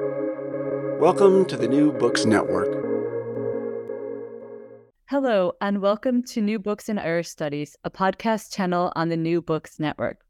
[0.00, 2.66] Welcome to the New Books Network.
[5.04, 9.40] Hello, and welcome to New Books in Irish Studies, a podcast channel on the New
[9.40, 10.24] Books Network.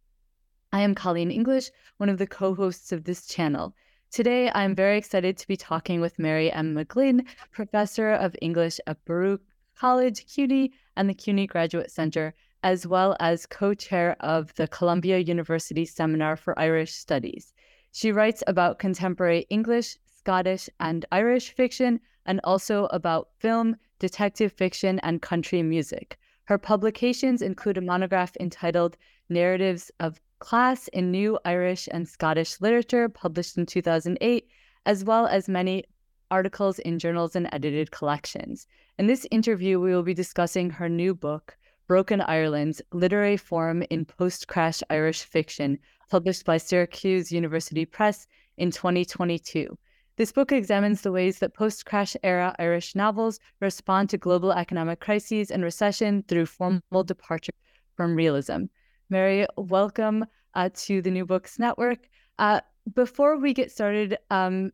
[0.70, 3.74] I am Colleen English, one of the co hosts of this channel.
[4.10, 6.74] Today, I'm very excited to be talking with Mary M.
[6.74, 9.40] McGlynn, professor of English at Baruch
[9.78, 15.20] College, CUNY, and the CUNY Graduate Center, as well as co chair of the Columbia
[15.20, 17.54] University Seminar for Irish Studies.
[17.96, 24.98] She writes about contemporary English, Scottish, and Irish fiction, and also about film, detective fiction,
[25.04, 26.18] and country music.
[26.46, 28.96] Her publications include a monograph entitled
[29.28, 34.48] Narratives of Class in New Irish and Scottish Literature, published in 2008,
[34.86, 35.84] as well as many
[36.32, 38.66] articles in journals and edited collections.
[38.98, 41.56] In this interview, we will be discussing her new book,
[41.86, 45.78] Broken Irelands Literary Form in Post Crash Irish Fiction,
[46.14, 49.76] published by Syracuse University Press in 2022.
[50.16, 55.00] This book examines the ways that post crash era Irish novels respond to global economic
[55.00, 57.50] crises and recession through formal departure
[57.96, 58.66] from realism.
[59.10, 62.08] Mary, welcome uh, to the New Books Network.
[62.38, 62.60] Uh,
[62.94, 64.70] before we get started, um,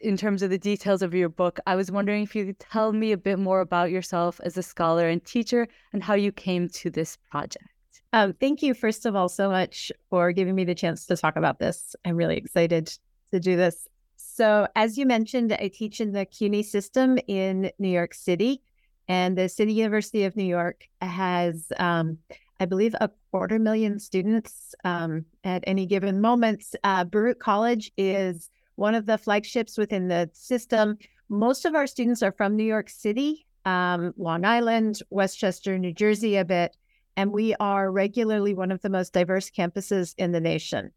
[0.00, 2.92] in terms of the details of your book, I was wondering if you could tell
[2.92, 6.68] me a bit more about yourself as a scholar and teacher and how you came
[6.70, 7.71] to this project.
[8.12, 11.36] Um, thank you, first of all, so much for giving me the chance to talk
[11.36, 11.96] about this.
[12.04, 12.92] I'm really excited
[13.32, 13.88] to do this.
[14.16, 18.60] So, as you mentioned, I teach in the CUNY system in New York City,
[19.08, 22.18] and the City University of New York has, um,
[22.60, 26.64] I believe, a quarter million students um, at any given moment.
[26.84, 30.98] Uh, Baruch College is one of the flagships within the system.
[31.28, 36.36] Most of our students are from New York City, um, Long Island, Westchester, New Jersey,
[36.36, 36.76] a bit,
[37.16, 40.92] and we are regularly one of the most diverse campuses in the nation.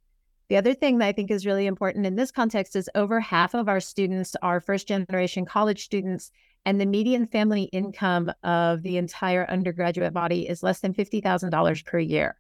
[0.48, 3.56] The other thing that I think is really important in this context is over half
[3.56, 6.32] of our students are first generation college students,
[6.66, 12.00] and the median family income of the entire undergraduate body is less than $50,000 per
[12.00, 12.38] year.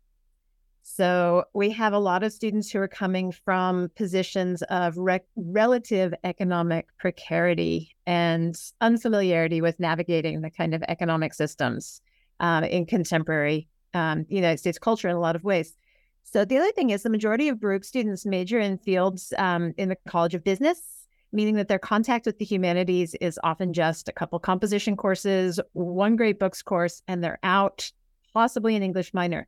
[0.88, 6.14] So we have a lot of students who are coming from positions of re- relative
[6.24, 12.02] economic precarity and unfamiliarity with navigating the kind of economic systems
[12.40, 15.76] um, in contemporary um, United States culture in a lot of ways.
[16.24, 19.90] So the other thing is the majority of Baruch students major in fields um, in
[19.90, 24.12] the College of Business, meaning that their contact with the humanities is often just a
[24.12, 27.92] couple composition courses, one great books course, and they're out,
[28.34, 29.48] possibly an English minor.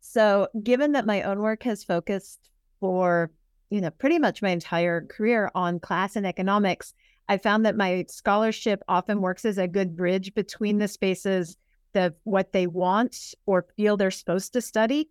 [0.00, 2.50] So given that my own work has focused
[2.80, 3.30] for,
[3.70, 6.94] you know, pretty much my entire career on class and economics,
[7.28, 11.56] I found that my scholarship often works as a good bridge between the spaces
[11.96, 15.10] of what they want or feel they're supposed to study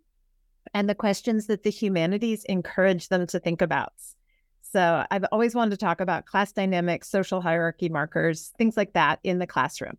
[0.72, 3.92] and the questions that the humanities encourage them to think about.
[4.62, 9.20] So I've always wanted to talk about class dynamics, social hierarchy markers, things like that
[9.22, 9.98] in the classroom.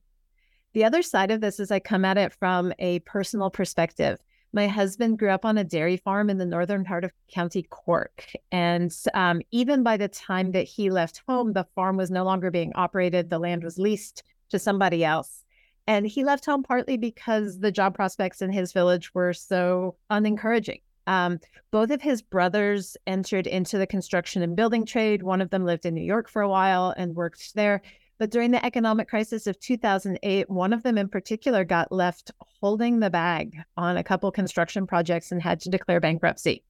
[0.74, 4.20] The other side of this is I come at it from a personal perspective.
[4.52, 8.30] My husband grew up on a dairy farm in the northern part of County Cork.
[8.52, 12.52] And um, even by the time that he left home, the farm was no longer
[12.52, 15.45] being operated, the land was leased to somebody else.
[15.88, 20.82] And he left home partly because the job prospects in his village were so unencouraging.
[21.08, 21.40] Um,
[21.72, 25.22] both of his brothers entered into the construction and building trade.
[25.22, 27.82] One of them lived in New York for a while and worked there.
[28.18, 32.32] But during the economic crisis of 2008, one of them in particular got left
[32.62, 36.64] holding the bag on a couple construction projects and had to declare bankruptcy.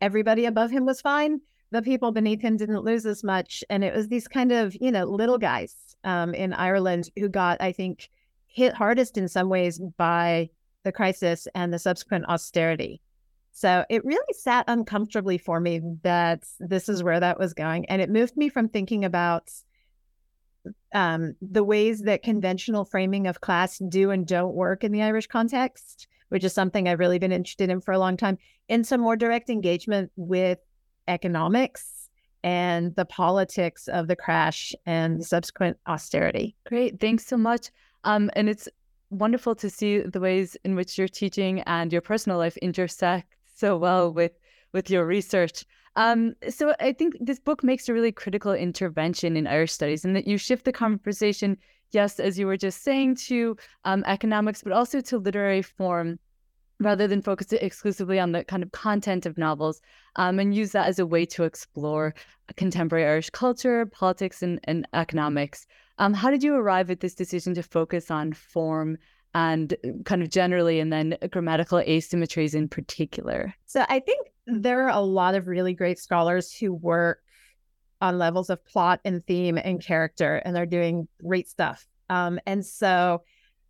[0.00, 1.40] Everybody above him was fine.
[1.70, 3.64] The people beneath him didn't lose as much.
[3.70, 5.74] And it was these kind of, you know, little guys
[6.04, 8.10] um, in Ireland who got, I think,
[8.56, 10.48] hit hardest in some ways by
[10.82, 13.02] the crisis and the subsequent austerity.
[13.52, 17.84] So it really sat uncomfortably for me that this is where that was going.
[17.86, 19.50] And it moved me from thinking about
[20.94, 25.26] um, the ways that conventional framing of class do and don't work in the Irish
[25.26, 28.38] context, which is something I've really been interested in for a long time,
[28.70, 30.60] into more direct engagement with
[31.08, 32.08] economics
[32.42, 36.56] and the politics of the crash and subsequent austerity.
[36.66, 37.00] Great.
[37.00, 37.70] Thanks so much.
[38.06, 38.68] Um, and it's
[39.10, 43.76] wonderful to see the ways in which your teaching and your personal life intersect so
[43.76, 44.32] well with
[44.72, 45.64] with your research.
[45.96, 50.14] Um, so I think this book makes a really critical intervention in Irish studies, and
[50.14, 51.56] that you shift the conversation,
[51.92, 56.18] yes, as you were just saying, to um, economics, but also to literary form,
[56.80, 59.80] rather than focus exclusively on the kind of content of novels,
[60.16, 62.14] um, and use that as a way to explore
[62.56, 65.66] contemporary Irish culture, politics, and, and economics.
[65.98, 68.98] Um, how did you arrive at this decision to focus on form
[69.34, 73.54] and uh, kind of generally, and then grammatical asymmetries in particular?
[73.66, 77.20] So I think there are a lot of really great scholars who work
[78.00, 81.86] on levels of plot and theme and character, and they're doing great stuff.
[82.08, 83.22] Um, and so,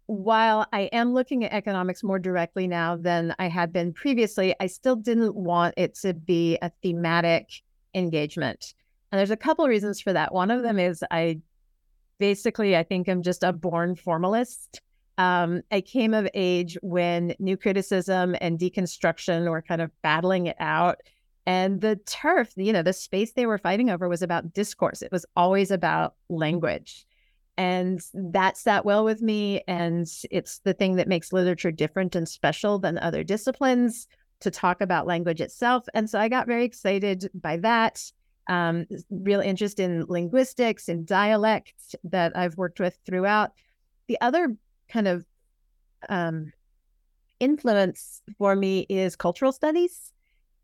[0.06, 4.66] while I am looking at economics more directly now than I had been previously, I
[4.66, 7.50] still didn't want it to be a thematic
[7.94, 8.74] engagement.
[9.10, 10.32] And there's a couple of reasons for that.
[10.32, 11.40] One of them is I
[12.18, 14.80] basically, I think I'm just a born formalist.
[15.18, 20.56] Um, I came of age when new criticism and deconstruction were kind of battling it
[20.60, 20.98] out.
[21.46, 25.00] And the turf, you know, the space they were fighting over was about discourse.
[25.00, 27.06] It was always about language.
[27.56, 29.62] And that sat well with me.
[29.66, 34.08] And it's the thing that makes literature different and special than other disciplines
[34.40, 35.86] to talk about language itself.
[35.94, 38.02] And so I got very excited by that.
[38.48, 43.52] Um, real interest in linguistics and dialects that I've worked with throughout.
[44.06, 44.56] The other
[44.88, 45.24] kind of
[46.08, 46.52] um,
[47.40, 50.12] influence for me is cultural studies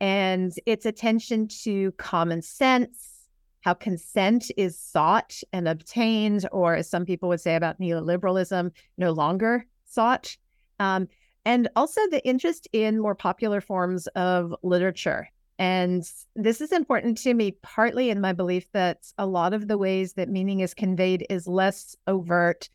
[0.01, 3.29] and its attention to common sense,
[3.61, 9.13] how consent is sought and obtained, or as some people would say about neoliberalism, no
[9.13, 10.37] longer sought.
[10.81, 11.09] Um,
[11.45, 15.29] and also the interest in more popular forms of literature.
[15.59, 16.03] And
[16.35, 20.15] this is important to me, partly in my belief that a lot of the ways
[20.15, 22.69] that meaning is conveyed is less overt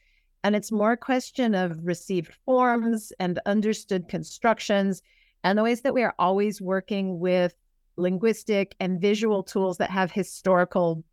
[0.43, 5.01] and it's more a question of received forms and understood constructions
[5.43, 7.53] and the ways that we are always working with
[7.97, 11.03] linguistic and visual tools that have historical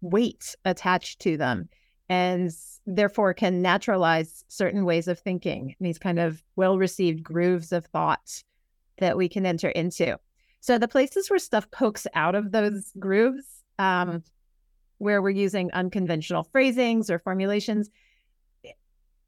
[0.00, 1.68] weight attached to them
[2.08, 2.50] and
[2.86, 8.42] therefore can naturalize certain ways of thinking, these kind of well received grooves of thought
[8.98, 10.18] that we can enter into.
[10.60, 13.46] So, the places where stuff pokes out of those grooves,
[13.78, 14.22] um,
[14.98, 17.90] where we're using unconventional phrasings or formulations,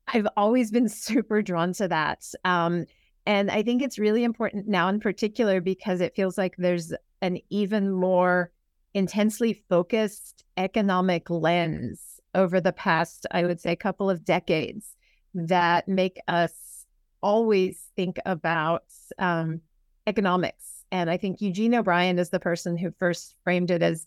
[0.08, 2.24] I've always been super drawn to that.
[2.44, 2.86] Um,
[3.26, 6.92] and I think it's really important now in particular because it feels like there's
[7.22, 8.50] an even more
[8.94, 14.96] intensely focused economic lens over the past, I would say, couple of decades
[15.34, 16.86] that make us
[17.22, 18.84] always think about
[19.18, 19.60] um,
[20.06, 20.79] economics.
[20.92, 24.06] And I think Eugene O'Brien is the person who first framed it as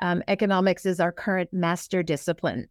[0.00, 2.68] um, economics is our current master discipline.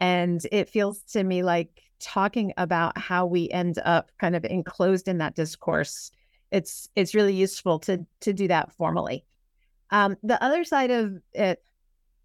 [0.00, 5.08] And it feels to me like talking about how we end up kind of enclosed
[5.08, 6.10] in that discourse
[6.50, 9.24] it's it's really useful to to do that formally
[9.90, 11.62] um, the other side of it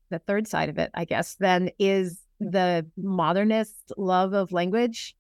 [0.09, 5.15] the third side of it i guess then is the modernist love of language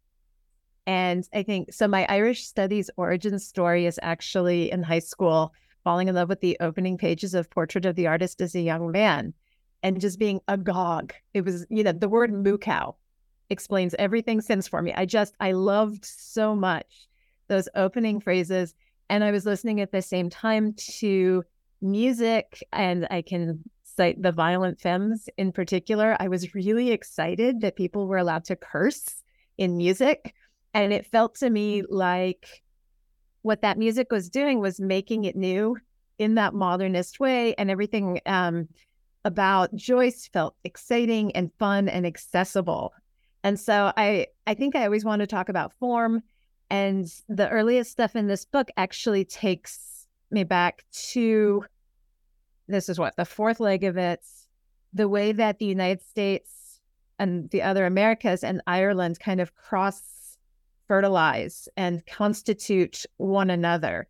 [0.87, 6.07] and i think so my irish studies origin story is actually in high school falling
[6.07, 9.33] in love with the opening pages of portrait of the artist as a young man
[9.83, 12.95] and just being agog it was you know the word moo cow
[13.51, 14.93] explains everything since for me.
[14.95, 17.07] I just, I loved so much
[17.47, 18.73] those opening phrases.
[19.09, 21.43] And I was listening at the same time to
[21.81, 26.15] music, and I can cite the Violent Femmes in particular.
[26.19, 29.21] I was really excited that people were allowed to curse
[29.57, 30.33] in music.
[30.73, 32.63] And it felt to me like
[33.41, 35.77] what that music was doing was making it new
[36.17, 37.55] in that modernist way.
[37.55, 38.67] And everything um,
[39.25, 42.93] about Joyce felt exciting and fun and accessible.
[43.43, 46.21] And so I I think I always want to talk about form
[46.69, 51.65] and the earliest stuff in this book actually takes me back to
[52.67, 54.21] this is what the fourth leg of it
[54.93, 56.79] the way that the United States
[57.17, 60.01] and the other Americas and Ireland kind of cross
[60.91, 64.09] fertilize and constitute one another.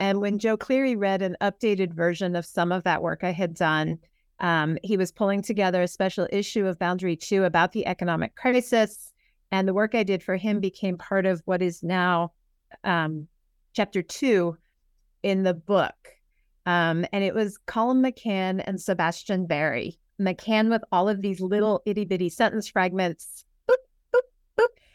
[0.00, 3.54] And when Joe Cleary read an updated version of some of that work I had
[3.54, 3.98] done,
[4.38, 9.14] um, he was pulling together a special issue of Boundary 2 about the economic crisis.
[9.50, 12.32] And the work I did for him became part of what is now
[12.84, 13.26] um,
[13.72, 14.58] chapter two
[15.22, 15.96] in the book.
[16.66, 19.98] Um, and it was Colum McCann and Sebastian Barry.
[20.20, 23.46] McCann with all of these little itty bitty sentence fragments,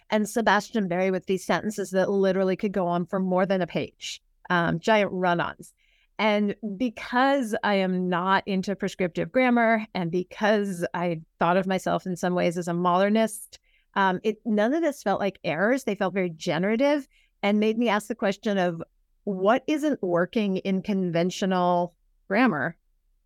[0.10, 3.68] and Sebastian Barry with these sentences that literally could go on for more than a
[3.68, 5.74] page, um, giant run ons.
[6.18, 12.16] And because I am not into prescriptive grammar and because I thought of myself in
[12.16, 13.60] some ways as a modernist,
[13.96, 15.84] um, it none of this felt like errors.
[15.84, 17.08] They felt very generative
[17.44, 18.82] and made me ask the question of
[19.26, 21.94] what isn't working in conventional
[22.28, 22.78] grammar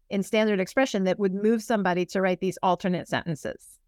[0.09, 3.78] in standard expression that would move somebody to write these alternate sentences.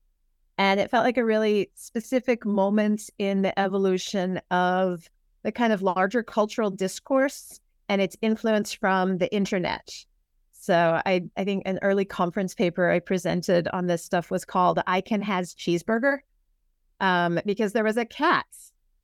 [0.61, 5.09] And it felt like a really specific moment in the evolution of
[5.41, 9.89] the kind of larger cultural discourse and its influence from the internet.
[10.51, 14.77] So I, I think an early conference paper I presented on this stuff was called
[14.85, 16.19] I Can Has Cheeseburger,
[16.99, 18.45] um, because there was a cat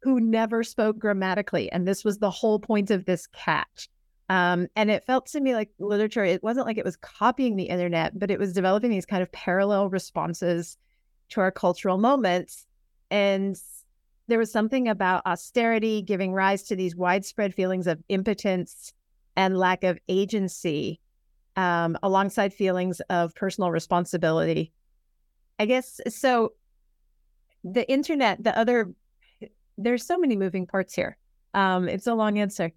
[0.03, 1.71] who never spoke grammatically.
[1.71, 3.87] And this was the whole point of this cat
[4.29, 7.69] Um, and it felt to me like literature, it wasn't like it was copying the
[7.69, 10.77] internet, but it was developing these kind of parallel responses
[11.29, 12.65] to our cultural moments.
[13.09, 13.59] And
[14.27, 18.93] there was something about austerity giving rise to these widespread feelings of impotence
[19.35, 20.99] and lack of agency,
[21.55, 24.71] um, alongside feelings of personal responsibility.
[25.59, 26.53] I guess so.
[27.63, 28.93] The internet, the other,
[29.77, 31.17] there's so many moving parts here.
[31.53, 32.71] Um, it's a long answer.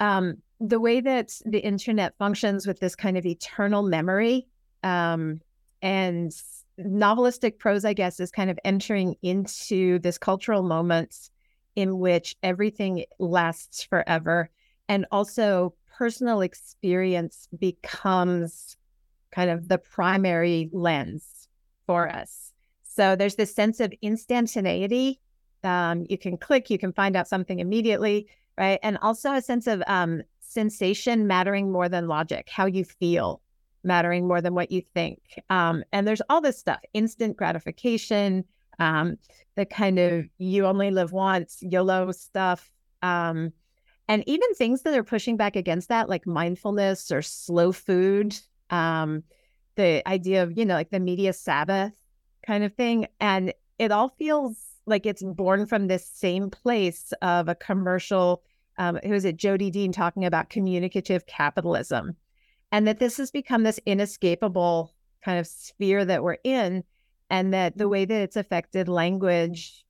[0.00, 4.48] Um, the way that the internet functions with this kind of eternal memory
[4.82, 5.40] um,
[5.82, 6.32] and
[6.78, 11.30] novelistic prose, I guess, is kind of entering into this cultural moments
[11.76, 14.50] in which everything lasts forever.
[14.88, 18.76] And also, personal experience becomes
[19.32, 21.48] kind of the primary lens
[21.86, 22.52] for us.
[22.84, 25.20] So there's this sense of instantaneity.
[25.64, 28.78] Um, you can click, you can find out something immediately, right?
[28.82, 33.40] And also a sense of um, sensation mattering more than logic, how you feel
[33.84, 35.20] mattering more than what you think.
[35.50, 38.44] Um, and there's all this stuff instant gratification,
[38.78, 39.16] um,
[39.56, 42.70] the kind of you only live once, YOLO stuff.
[43.02, 43.52] Um,
[44.08, 48.38] and even things that are pushing back against that, like mindfulness or slow food,
[48.70, 49.22] um,
[49.76, 51.92] the idea of, you know, like the media Sabbath
[52.46, 53.06] kind of thing.
[53.20, 54.56] And it all feels
[54.86, 58.42] like it's born from this same place of a commercial.
[58.78, 59.36] Um, who is it?
[59.36, 62.16] Jodi Dean talking about communicative capitalism
[62.72, 64.92] and that this has become this inescapable
[65.24, 66.84] kind of sphere that we're in
[67.30, 69.84] and that the way that it's affected language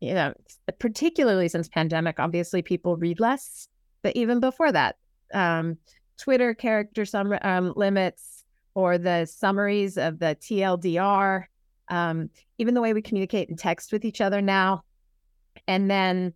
[0.00, 0.32] you know
[0.78, 3.68] particularly since pandemic obviously people read less
[4.02, 4.96] but even before that
[5.34, 5.76] um,
[6.18, 8.44] twitter character sum um, limits
[8.74, 11.44] or the summaries of the tldr
[11.88, 14.82] um, even the way we communicate and text with each other now
[15.66, 16.32] and then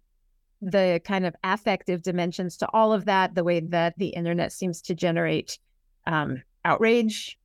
[0.62, 4.82] the kind of affective dimensions to all of that, the way that the internet seems
[4.82, 5.58] to generate
[6.06, 7.38] um, outrage,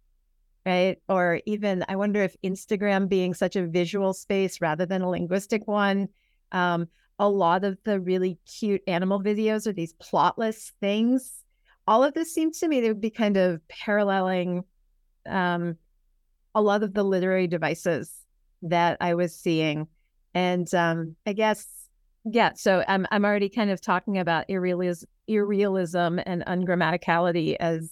[0.66, 0.98] right?
[1.08, 5.68] Or even, I wonder if Instagram being such a visual space rather than a linguistic
[5.68, 6.10] one,
[6.52, 11.44] um, a lot of the really cute animal videos are these plotless things.
[11.88, 14.64] All of this seems to me to be kind of paralleling
[15.26, 15.78] um,
[16.54, 18.12] a lot of the literary devices
[18.64, 19.88] that I was seeing.
[20.34, 21.66] And um, I guess
[22.26, 27.92] yeah, so I'm I'm already kind of talking about irrealism, irrealism and ungrammaticality as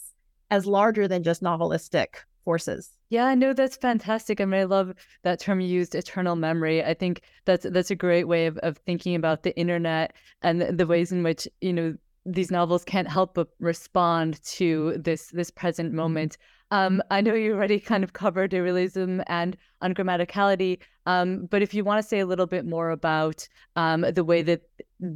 [0.49, 2.07] as larger than just novelistic
[2.43, 2.89] forces.
[3.09, 4.41] Yeah, I know that's fantastic.
[4.41, 6.83] I mean, I love that term you used, eternal memory.
[6.83, 10.87] I think that's that's a great way of, of thinking about the internet and the
[10.87, 15.89] ways in which, you know, these novels can't help but respond to this this present
[15.89, 15.97] mm-hmm.
[15.97, 16.37] moment.
[16.71, 21.83] Um, I know you already kind of covered irrealism and ungrammaticality, um, but if you
[21.83, 24.63] want to say a little bit more about um, the way that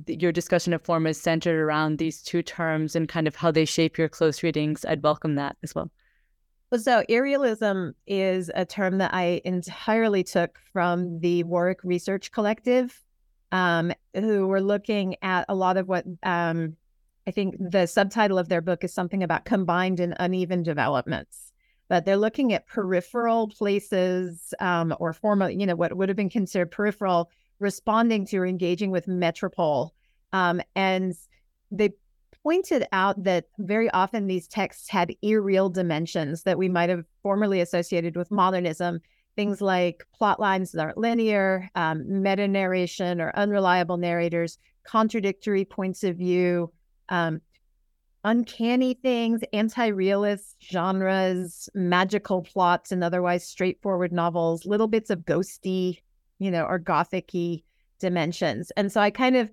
[0.08, 3.66] your discussion of form is centered around these two terms and kind of how they
[3.66, 5.90] shape your close readings, I'd welcome that as well.
[6.76, 13.02] So, irrealism is a term that I entirely took from the Warwick Research Collective,
[13.54, 16.76] um, who were looking at a lot of what um,
[17.28, 21.48] I think the subtitle of their book is something about combined and uneven developments
[21.90, 26.30] but they're looking at peripheral places um, or formal, you know, what would have been
[26.30, 27.30] considered peripheral,
[27.60, 29.94] responding to or engaging with metropole.
[30.34, 31.14] Um, and
[31.72, 31.92] they
[32.44, 37.62] pointed out that very often these texts had irreal dimensions that we might have formerly
[37.62, 39.00] associated with modernism.
[39.36, 46.04] Things like plot lines that aren't linear, um, meta narration or unreliable narrators, contradictory points
[46.04, 46.72] of view,
[47.10, 47.42] um,
[48.24, 56.02] uncanny things, anti realist genres, magical plots, and otherwise straightforward novels, little bits of ghosty,
[56.40, 57.32] you know, or gothic
[58.00, 58.72] dimensions.
[58.78, 59.50] And so I kind of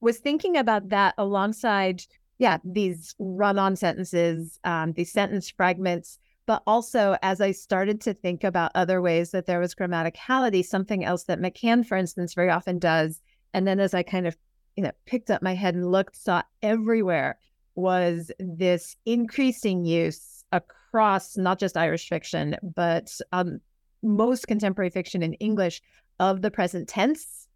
[0.00, 2.02] was thinking about that alongside,
[2.38, 6.18] yeah, these run on sentences, um, these sentence fragments.
[6.44, 11.04] But also, as I started to think about other ways that there was grammaticality, something
[11.04, 13.22] else that McCann, for instance, very often does.
[13.54, 14.36] And then as I kind of,
[14.76, 17.38] you know, picked up my head and looked, saw everywhere
[17.74, 23.60] was this increasing use across not just Irish fiction, but um,
[24.02, 25.80] most contemporary fiction in English
[26.20, 27.48] of the present tense.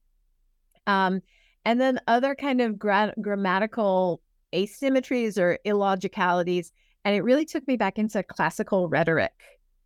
[0.87, 1.21] Um,
[1.65, 4.23] and then other kind of gra- grammatical
[4.55, 6.71] asymmetries or illogicalities.
[7.05, 9.33] And it really took me back into classical rhetoric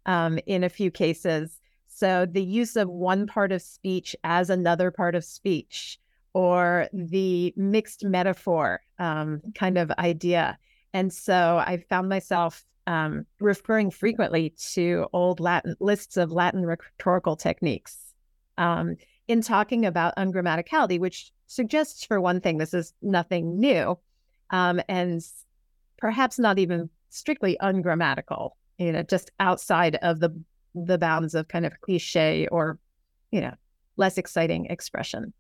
[0.06, 1.60] um, in a few cases.
[1.88, 5.98] So the use of one part of speech as another part of speech,
[6.32, 10.58] or the mixed metaphor um, kind of idea.
[10.92, 17.36] And so I found myself um, referring frequently to old Latin lists of Latin rhetorical
[17.36, 18.14] techniques
[18.58, 18.96] um,
[19.28, 23.98] in talking about ungrammaticality, which suggests, for one thing, this is nothing new.
[24.50, 25.22] Um, and
[25.98, 30.30] perhaps not even strictly ungrammatical, you know, just outside of the
[30.74, 32.78] the bounds of kind of cliche or,
[33.32, 33.54] you know,
[33.96, 35.32] less exciting expression.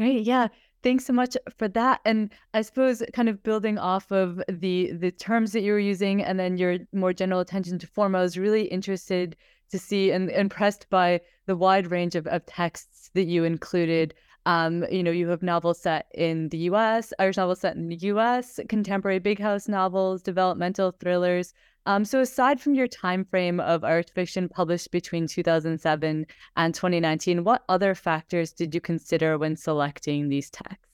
[0.00, 0.24] Great.
[0.24, 0.48] Yeah.
[0.82, 2.00] Thanks so much for that.
[2.06, 6.22] And I suppose kind of building off of the the terms that you were using
[6.22, 9.36] and then your more general attention to form, I was really interested
[9.70, 14.14] to see and impressed by the wide range of, of texts that you included.
[14.46, 17.96] Um, you know, you have novels set in the US, Irish novels set in the
[18.12, 21.52] US, contemporary big house novels, developmental thrillers,
[21.86, 27.44] um, so aside from your time frame of art fiction published between 2007 and 2019,
[27.44, 30.86] what other factors did you consider when selecting these texts?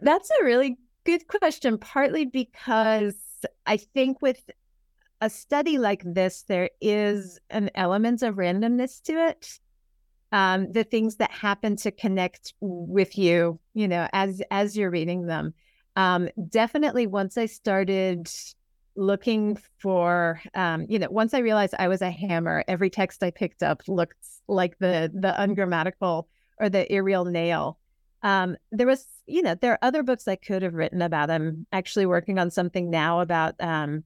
[0.00, 3.16] That's a really good question, partly because
[3.66, 4.50] I think with
[5.20, 9.58] a study like this, there is an element of randomness to it.
[10.32, 15.26] Um, the things that happen to connect with you, you know, as as you're reading
[15.26, 15.54] them.
[15.96, 18.28] Um, definitely, once I started
[18.96, 23.30] looking for um, you know once i realized i was a hammer every text i
[23.30, 27.78] picked up looked like the the ungrammatical or the irreal nail.
[28.22, 31.30] Um, there was you know there are other books i could have written about.
[31.30, 34.04] I'm actually working on something now about um,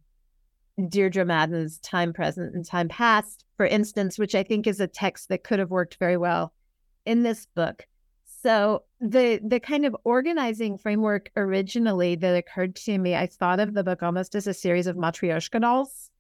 [0.88, 5.28] deirdre madden's time present and time past for instance which i think is a text
[5.28, 6.52] that could have worked very well
[7.04, 7.85] in this book.
[8.42, 13.75] So the the kind of organizing framework originally that occurred to me, I thought of
[13.75, 16.11] the book almost as a series of matryoshka dolls,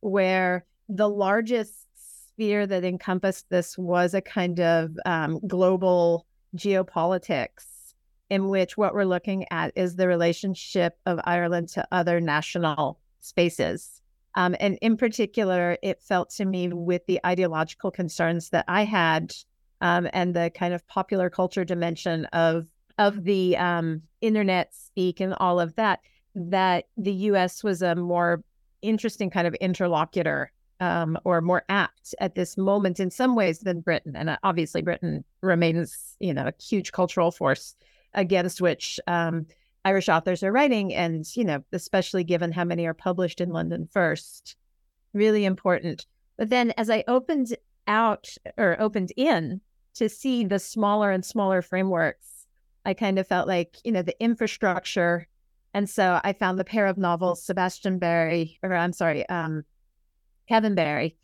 [0.00, 7.94] where the largest sphere that encompassed this was a kind of um, global geopolitics,
[8.28, 14.02] in which what we're looking at is the relationship of Ireland to other national spaces.
[14.36, 19.32] Um, and in particular, it felt to me with the ideological concerns that I had
[19.80, 22.66] um, and the kind of popular culture dimension of
[22.98, 26.00] of the um, internet speak and all of that,
[26.34, 27.64] that the U.S.
[27.64, 28.44] was a more
[28.82, 33.80] interesting kind of interlocutor um, or more apt at this moment in some ways than
[33.80, 34.16] Britain.
[34.16, 37.74] And uh, obviously, Britain remains, you know, a huge cultural force
[38.14, 39.46] against which um,
[39.84, 43.88] Irish authors are writing, and you know, especially given how many are published in London
[43.90, 44.56] first,
[45.14, 46.06] really important.
[46.36, 49.60] But then, as I opened out or opened in
[50.00, 52.46] to see the smaller and smaller frameworks,
[52.86, 55.28] I kind of felt like, you know, the infrastructure.
[55.74, 59.62] And so I found the pair of novels, Sebastian Barry, or I'm sorry, um,
[60.48, 61.16] Kevin Barry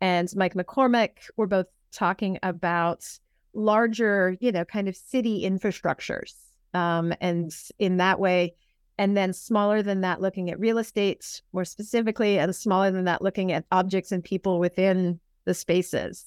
[0.00, 3.08] and Mike McCormack were both talking about
[3.54, 6.34] larger, you know, kind of city infrastructures.
[6.74, 8.56] Um, and in that way,
[8.98, 13.22] and then smaller than that, looking at real estate more specifically, and smaller than that,
[13.22, 16.24] looking at objects and people within the spaces.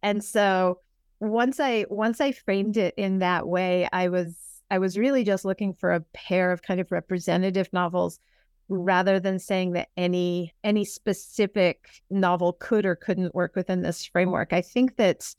[0.00, 0.78] And so
[1.20, 4.34] once I once I framed it in that way, I was
[4.70, 8.18] I was really just looking for a pair of kind of representative novels
[8.68, 14.52] rather than saying that any any specific novel could or couldn't work within this framework.
[14.52, 15.34] I think that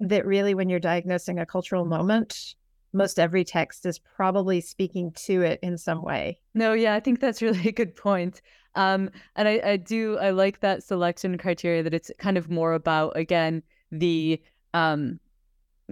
[0.00, 2.54] that really when you're diagnosing a cultural moment,
[2.92, 6.38] most every text is probably speaking to it in some way.
[6.54, 8.42] No, yeah, I think that's really a good point.
[8.74, 12.74] Um, and I, I do I like that selection criteria that it's kind of more
[12.74, 14.42] about again the
[14.74, 15.20] um,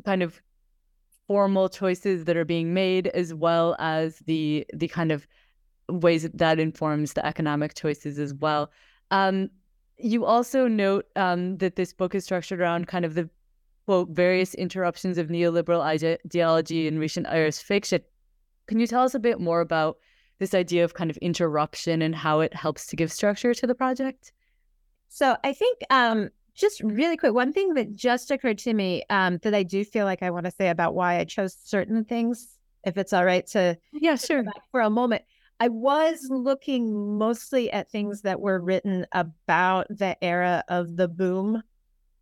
[0.04, 0.40] kind of
[1.26, 5.26] formal choices that are being made as well as the the kind of
[5.88, 8.70] ways that informs the economic choices as well.
[9.10, 9.50] Um,
[9.98, 13.28] you also note um, that this book is structured around kind of the
[13.86, 18.00] quote various interruptions of neoliberal ideology in recent irish fiction
[18.70, 19.98] can you tell us a bit more about
[20.38, 23.74] this idea of kind of interruption and how it helps to give structure to the
[23.74, 24.32] project?
[25.08, 29.38] So i think um, just really quick, one thing that just occurred to me um,
[29.42, 32.56] that I do feel like I want to say about why I chose certain things,
[32.84, 35.22] if it's all right to yeah, sure, for a moment.
[35.58, 41.62] I was looking mostly at things that were written about the era of the boom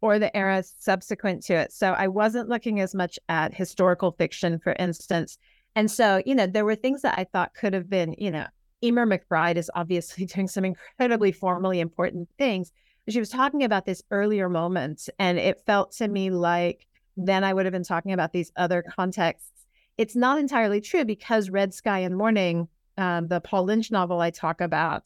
[0.01, 1.73] or the era subsequent to it.
[1.73, 5.39] So I wasn't looking as much at historical fiction, for instance.
[5.77, 8.47] And so, you know, there were things that I thought could have been, you know,
[8.83, 12.73] Eimear McBride is obviously doing some incredibly formally important things
[13.09, 17.53] she was talking about this earlier moment, and it felt to me like then I
[17.53, 19.67] would have been talking about these other contexts.
[19.97, 24.31] It's not entirely true because Red Sky in Morning, um, the Paul Lynch novel I
[24.31, 25.05] talk about,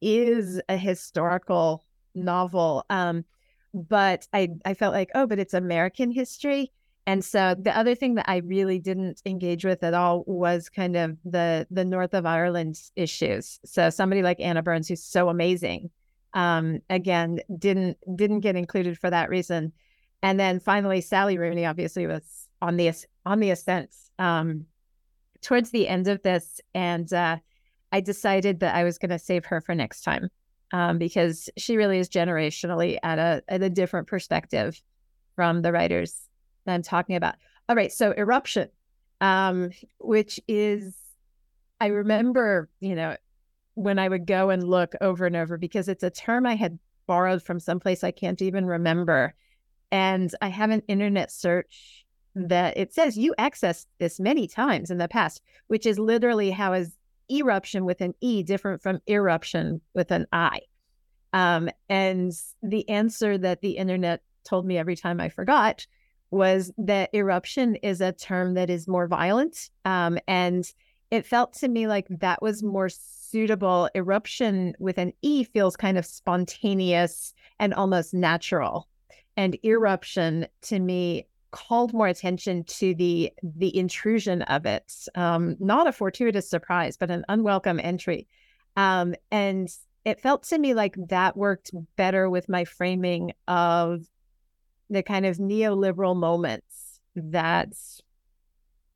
[0.00, 2.84] is a historical novel.
[2.88, 3.24] Um,
[3.74, 6.70] but I, I felt like, oh, but it's American history.
[7.06, 10.96] And so the other thing that I really didn't engage with at all was kind
[10.96, 13.58] of the the North of Ireland issues.
[13.64, 15.90] So somebody like Anna Burns, who's so amazing,
[16.34, 19.72] um, again didn't didn't get included for that reason.
[20.22, 22.92] And then finally, Sally Rooney obviously was on the
[23.24, 24.66] on the ascent um,
[25.40, 27.38] towards the end of this, and uh,
[27.92, 30.28] I decided that I was going to save her for next time
[30.72, 34.80] um, because she really is generationally at a at a different perspective
[35.36, 36.20] from the writers
[36.66, 37.36] that I'm talking about.
[37.68, 38.68] All right, so irruption,
[39.20, 40.96] um, which is
[41.80, 43.16] I remember, you know,
[43.80, 46.78] when I would go and look over and over because it's a term I had
[47.06, 49.34] borrowed from someplace I can't even remember.
[49.90, 54.98] And I have an internet search that it says you accessed this many times in
[54.98, 56.96] the past, which is literally how is
[57.30, 60.60] eruption with an E different from irruption with an I.
[61.32, 65.86] Um, and the answer that the internet told me every time I forgot
[66.30, 69.70] was that irruption is a term that is more violent.
[69.84, 70.70] Um, and
[71.10, 72.88] it felt to me like that was more
[73.30, 73.88] suitable.
[73.94, 78.88] Eruption with an E feels kind of spontaneous and almost natural.
[79.36, 85.86] And irruption to me called more attention to the the intrusion of it um, not
[85.86, 88.28] a fortuitous surprise but an unwelcome entry
[88.76, 89.68] um, and
[90.04, 94.02] it felt to me like that worked better with my framing of
[94.88, 97.72] the kind of neoliberal moments that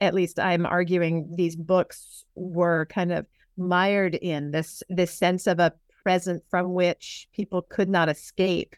[0.00, 5.58] at least i'm arguing these books were kind of mired in this this sense of
[5.58, 8.76] a present from which people could not escape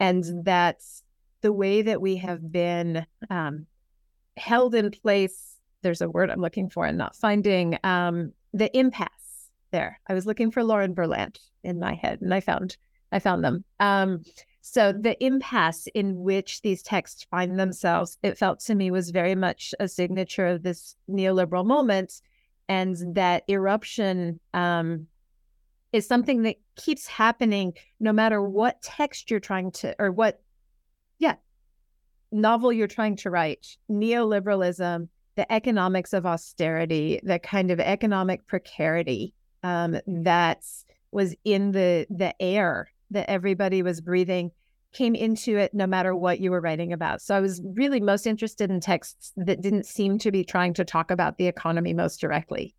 [0.00, 1.02] and that's
[1.40, 3.66] the way that we have been um,
[4.36, 5.56] held in place.
[5.82, 10.00] There's a word I'm looking for and not finding um, the impasse there.
[10.08, 12.76] I was looking for Lauren Berlant in my head, and I found
[13.12, 13.64] I found them.
[13.78, 14.22] Um,
[14.60, 19.34] so the impasse in which these texts find themselves, it felt to me was very
[19.34, 22.22] much a signature of this neoliberal moment,
[22.68, 25.06] and that irruption um,
[25.92, 30.40] is something that keeps happening no matter what text you're trying to or what
[31.18, 31.36] yeah,
[32.32, 39.34] novel you're trying to write, neoliberalism, the economics of austerity, the kind of economic precarity
[39.62, 40.64] um, that
[41.12, 44.50] was in the the air that everybody was breathing
[44.94, 47.20] came into it no matter what you were writing about.
[47.20, 50.84] So I was really most interested in texts that didn't seem to be trying to
[50.84, 52.74] talk about the economy most directly.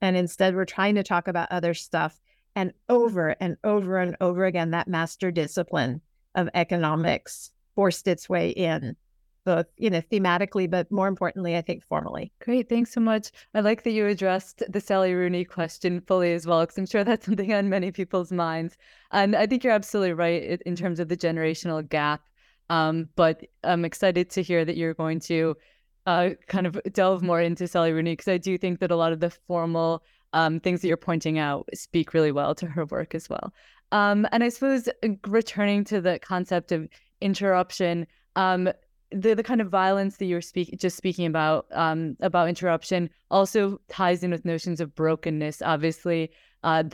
[0.00, 2.18] And instead were trying to talk about other stuff.
[2.54, 6.00] And over and over and over again, that master discipline
[6.34, 8.96] of economics forced its way in
[9.44, 12.32] both you know thematically but more importantly i think formally.
[12.40, 13.30] Great thanks so much.
[13.54, 17.04] I like that you addressed the sally rooney question fully as well because i'm sure
[17.04, 18.76] that's something on many people's minds.
[19.10, 22.22] And i think you're absolutely right in terms of the generational gap
[22.70, 25.56] um, but i'm excited to hear that you're going to
[26.04, 29.12] uh, kind of delve more into sally rooney because i do think that a lot
[29.12, 30.02] of the formal
[30.32, 33.52] um, things that you're pointing out speak really well to her work as well.
[33.90, 36.88] Um, and I suppose uh, returning to the concept of
[37.20, 38.70] interruption, um,
[39.12, 43.10] the the kind of violence that you were speak, just speaking about um, about interruption
[43.30, 45.62] also ties in with notions of brokenness.
[45.62, 46.30] Obviously,
[46.62, 46.84] uh,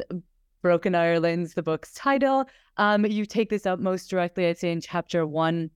[0.63, 2.45] Broken Irelands the book's title.
[2.77, 5.71] Um, you take this up most directly, I'd say, in chapter one,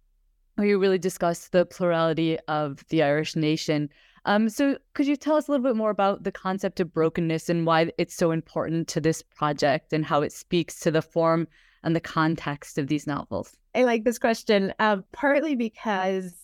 [0.56, 3.88] where you really discuss the plurality of the Irish nation.
[4.24, 7.48] Um, so could you tell us a little bit more about the concept of brokenness
[7.48, 11.48] and why it's so important to this project and how it speaks to the form
[11.82, 13.56] and the context of these novels?
[13.74, 16.34] I like this question, uh, partly because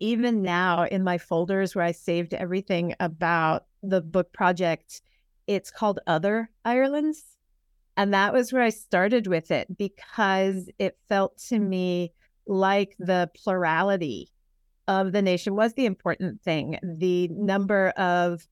[0.00, 5.00] even now in my folders where I saved everything about the book project,
[5.46, 7.22] it's called Other Irelands.
[7.96, 12.12] And that was where I started with it because it felt to me
[12.46, 14.30] like the plurality
[14.88, 16.78] of the nation was the important thing.
[16.82, 18.46] The number of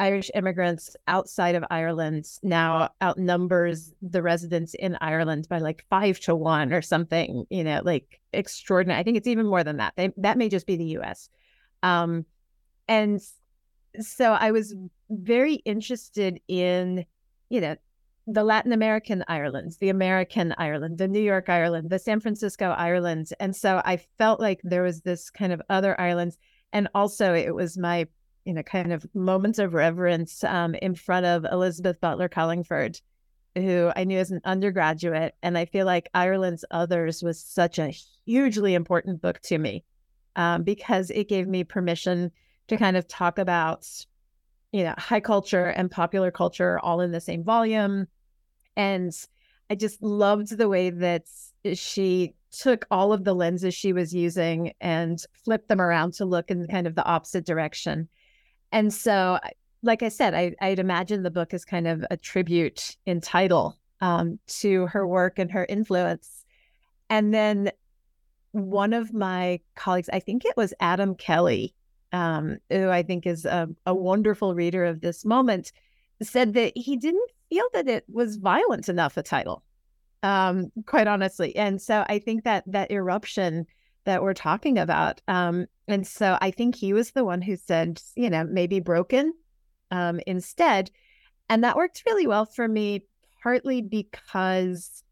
[0.00, 6.34] Irish immigrants outside of Ireland now outnumbers the residents in Ireland by like five to
[6.34, 8.98] one or something, you know, like extraordinary.
[8.98, 9.94] I think it's even more than that.
[9.96, 11.28] They, that may just be the US.
[11.82, 12.26] Um,
[12.88, 13.20] and
[14.00, 14.74] so I was
[15.10, 17.06] very interested in,
[17.48, 17.76] you know,
[18.26, 23.28] the Latin American Ireland, the American Ireland, the New York Ireland, the San Francisco Ireland.
[23.38, 26.38] And so I felt like there was this kind of other islands.
[26.72, 28.06] And also it was my,
[28.44, 33.00] you know, kind of moments of reverence um, in front of Elizabeth Butler Cullingford,
[33.54, 35.34] who I knew as an undergraduate.
[35.42, 37.94] And I feel like Ireland's Others was such a
[38.26, 39.84] hugely important book to me
[40.36, 42.32] um, because it gave me permission
[42.68, 43.86] to kind of talk about
[44.74, 48.08] you know, high culture and popular culture all in the same volume.
[48.76, 49.12] And
[49.70, 51.26] I just loved the way that
[51.74, 56.50] she took all of the lenses she was using and flipped them around to look
[56.50, 58.08] in kind of the opposite direction.
[58.72, 59.38] And so,
[59.82, 63.78] like I said, I, I'd imagine the book is kind of a tribute in title
[64.00, 66.44] um, to her work and her influence.
[67.10, 67.70] And then
[68.52, 71.74] one of my colleagues, I think it was Adam Kelly,
[72.12, 75.72] um, who I think is a, a, wonderful reader of this moment,
[76.22, 79.64] said that he didn't feel that it was violent enough a title,
[80.22, 81.56] um, quite honestly.
[81.56, 83.66] And so I think that that irruption
[84.04, 88.00] that we're talking about, um, and so I think he was the one who said,
[88.14, 89.34] you know, maybe broken
[89.90, 90.90] um, instead.
[91.48, 93.04] And that worked really well for me,
[93.42, 95.02] partly because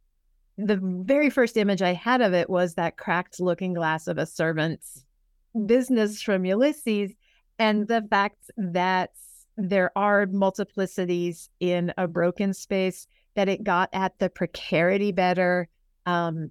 [0.56, 4.26] the very first image I had of it was that cracked looking glass of a
[4.26, 5.04] servant's
[5.66, 7.12] business from Ulysses,
[7.58, 9.10] and the fact that
[9.58, 15.68] there are multiplicities in a broken space, that it got at the precarity better.
[16.06, 16.50] Um,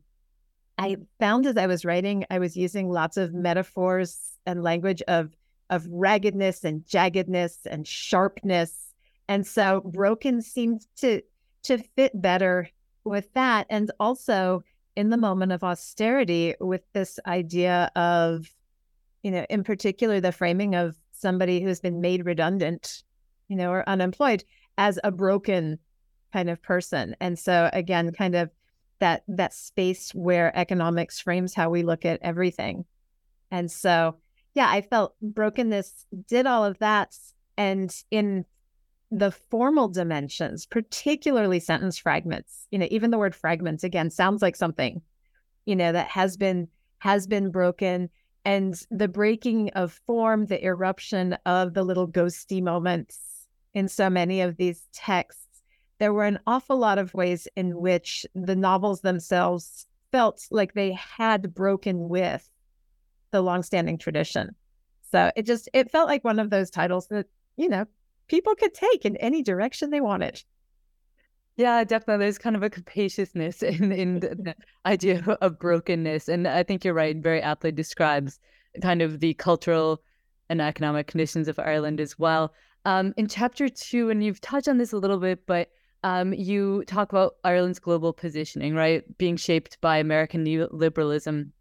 [0.77, 5.35] I found as I was writing, I was using lots of metaphors and language of
[5.69, 8.93] of raggedness and jaggedness and sharpness.
[9.29, 11.21] And so broken seemed to
[11.63, 12.69] to fit better
[13.03, 13.67] with that.
[13.69, 14.63] And also
[14.95, 18.49] in the moment of austerity with this idea of,
[19.23, 23.03] you know, in particular the framing of somebody who's been made redundant,
[23.47, 24.43] you know, or unemployed
[24.77, 25.79] as a broken
[26.33, 27.15] kind of person.
[27.21, 28.49] And so again, kind of
[29.01, 32.85] that that space where economics frames how we look at everything.
[33.51, 34.15] And so
[34.53, 37.17] yeah, I felt brokenness did all of that.
[37.57, 38.45] And in
[39.11, 44.55] the formal dimensions, particularly sentence fragments, you know, even the word fragments again sounds like
[44.55, 45.01] something,
[45.65, 46.67] you know, that has been
[46.99, 48.09] has been broken.
[48.43, 54.41] And the breaking of form, the irruption of the little ghosty moments in so many
[54.41, 55.50] of these texts,
[56.01, 60.93] there were an awful lot of ways in which the novels themselves felt like they
[60.93, 62.49] had broken with
[63.29, 64.55] the longstanding tradition.
[65.11, 67.85] So it just it felt like one of those titles that, you know,
[68.27, 70.43] people could take in any direction they wanted.
[71.55, 72.25] Yeah, definitely.
[72.25, 74.55] There's kind of a capaciousness in, in the
[74.87, 76.29] idea of brokenness.
[76.29, 78.39] And I think you're right, very aptly describes
[78.81, 80.01] kind of the cultural
[80.49, 82.55] and economic conditions of Ireland as well.
[82.85, 85.69] Um, in chapter two, and you've touched on this a little bit, but
[86.03, 89.03] um, you talk about Ireland's global positioning, right?
[89.17, 91.51] Being shaped by American neoliberalism.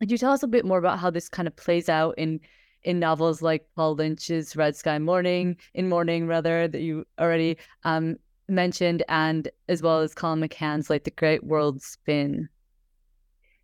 [0.00, 2.40] Could you tell us a bit more about how this kind of plays out in
[2.84, 8.16] in novels like Paul Lynch's Red Sky Morning, in Morning rather, that you already um,
[8.48, 12.48] mentioned, and as well as Colum McCann's like The Great World Spin.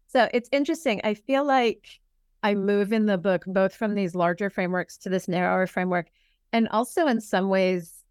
[0.08, 1.00] So it's interesting.
[1.04, 2.00] I feel like
[2.42, 6.08] I move in the book both from these larger frameworks to this narrower framework,
[6.52, 8.03] and also in some ways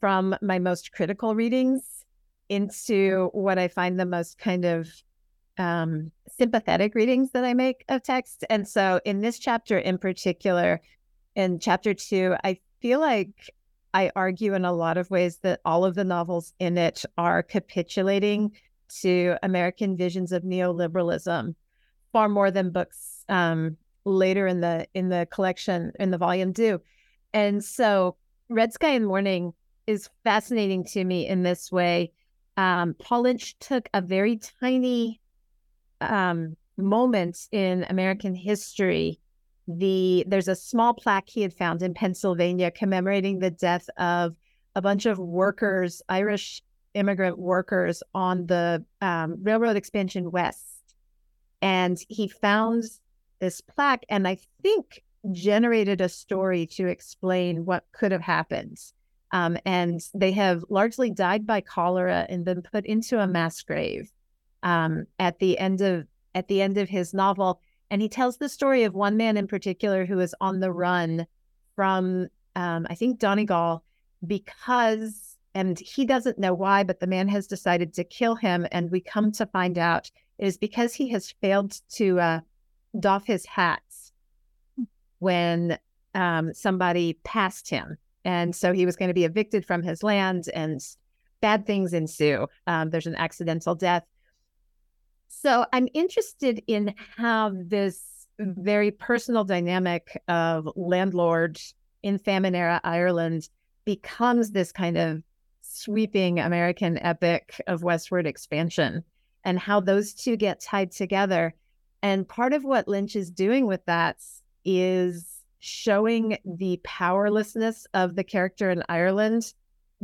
[0.00, 2.04] from my most critical readings
[2.48, 4.88] into what I find the most kind of
[5.58, 8.44] um, sympathetic readings that I make of text.
[8.50, 10.80] And so in this chapter in particular,
[11.36, 13.50] in chapter two, I feel like
[13.92, 17.42] I argue in a lot of ways that all of the novels in it are
[17.42, 18.52] capitulating
[19.00, 21.54] to American visions of neoliberalism
[22.12, 26.80] far more than books um, later in the in the collection in the volume do.
[27.32, 28.16] And so
[28.48, 29.52] Red Sky in Morning
[29.90, 32.12] is fascinating to me in this way.
[32.56, 35.20] Um, Paul Lynch took a very tiny
[36.00, 39.18] um, moment in American history.
[39.66, 44.36] The there's a small plaque he had found in Pennsylvania commemorating the death of
[44.76, 46.62] a bunch of workers, Irish
[46.94, 50.94] immigrant workers on the um, railroad expansion west,
[51.62, 52.84] and he found
[53.40, 58.78] this plaque, and I think generated a story to explain what could have happened.
[59.32, 64.10] Um, and they have largely died by cholera and been put into a mass grave
[64.62, 68.48] um, at the end of at the end of his novel, and he tells the
[68.48, 71.26] story of one man in particular who is on the run
[71.76, 73.84] from um, I think Donegal
[74.26, 78.90] because and he doesn't know why, but the man has decided to kill him, and
[78.90, 82.40] we come to find out it is because he has failed to uh,
[82.98, 84.12] doff his hats
[85.18, 85.78] when
[86.14, 90.44] um, somebody passed him, and so he was going to be evicted from his land,
[90.54, 90.80] and
[91.40, 92.46] bad things ensue.
[92.66, 94.04] Um, there's an accidental death.
[95.28, 101.60] So I'm interested in how this very personal dynamic of landlord
[102.02, 103.48] in famine era Ireland
[103.84, 105.22] becomes this kind of
[105.62, 109.04] sweeping American epic of westward expansion
[109.44, 111.54] and how those two get tied together.
[112.02, 114.16] And part of what Lynch is doing with that
[114.64, 119.52] is showing the powerlessness of the character in Ireland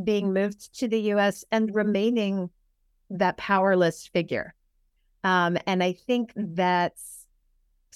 [0.02, 2.50] being moved to the US and remaining
[3.10, 4.54] that powerless figure.
[5.24, 7.26] Um, and I think that's,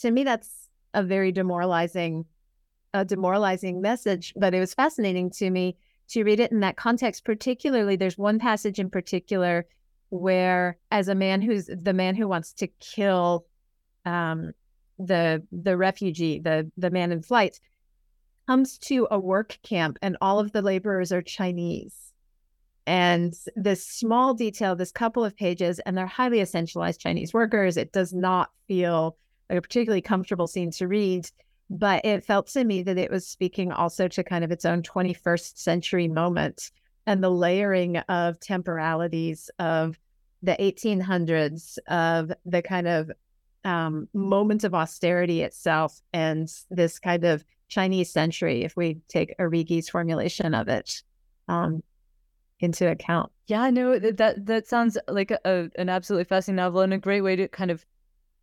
[0.01, 2.25] to me, that's a very demoralizing,
[2.95, 4.33] a demoralizing message.
[4.37, 5.77] But it was fascinating to me
[6.09, 7.25] to read it in that context.
[7.25, 9.67] Particularly, there's one passage in particular
[10.09, 13.47] where, as a man who's the man who wants to kill
[14.05, 14.53] um,
[15.07, 17.61] the the refugee, the the man in flight,
[18.47, 22.13] comes to a work camp and all of the laborers are Chinese.
[22.87, 27.77] And this small detail, this couple of pages, and they're highly essentialized Chinese workers.
[27.77, 29.17] It does not feel
[29.49, 31.31] like a particularly comfortable scene to read,
[31.69, 34.83] but it felt to me that it was speaking also to kind of its own
[34.83, 36.73] 21st century moment
[37.07, 39.99] and the layering of temporalities of
[40.43, 43.11] the 1800s, of the kind of
[43.65, 49.89] um, moments of austerity itself, and this kind of Chinese century, if we take Arrighi's
[49.89, 51.03] formulation of it
[51.49, 51.83] um,
[52.61, 53.31] into account.
[53.47, 57.23] Yeah, I know that that sounds like a, an absolutely fascinating novel and a great
[57.23, 57.85] way to kind of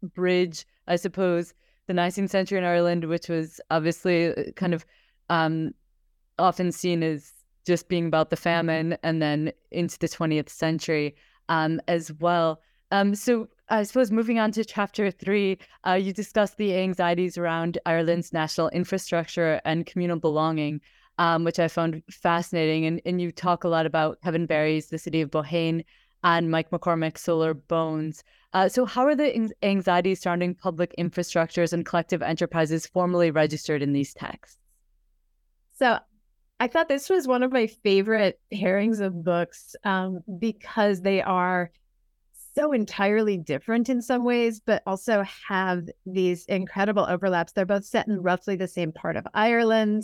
[0.02, 1.54] bridge, I suppose,
[1.88, 4.86] the 19th century in Ireland, which was obviously uh, kind of
[5.30, 5.72] um,
[6.40, 7.32] often seen as
[7.66, 11.16] just being about the famine, and then into the 20th century
[11.50, 12.62] um, as well.
[12.92, 17.78] Um, so I suppose moving on to chapter three, uh, you discuss the anxieties around
[17.86, 20.80] Ireland's national infrastructure and communal belonging,
[21.18, 22.86] um, which I found fascinating.
[22.86, 25.84] And, and you talk a lot about Kevin Barry's The City of Bohane
[26.24, 28.24] and Mike McCormack's Solar Bones.
[28.54, 33.92] Uh, so, how are the anxieties surrounding public infrastructures and collective enterprises formally registered in
[33.92, 34.58] these texts?
[35.78, 36.00] So,
[36.60, 41.72] I thought this was one of my favorite pairings of books um, because they are
[42.58, 47.54] so entirely different in some ways, but also have these incredible overlaps.
[47.54, 50.04] They're both set in roughly the same part of Ireland.